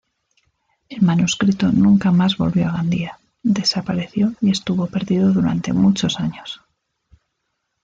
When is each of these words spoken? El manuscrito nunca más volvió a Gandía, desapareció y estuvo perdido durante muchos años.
El 0.89 1.03
manuscrito 1.03 1.71
nunca 1.71 2.09
más 2.11 2.35
volvió 2.37 2.69
a 2.69 2.71
Gandía, 2.71 3.19
desapareció 3.43 4.33
y 4.41 4.49
estuvo 4.49 4.87
perdido 4.87 5.31
durante 5.31 5.73
muchos 5.73 6.19
años. 6.19 6.59